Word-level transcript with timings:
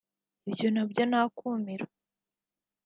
Ibyo 0.49 0.67
nabyo 0.73 1.03
ni 1.09 1.17
akumiro 1.21 1.85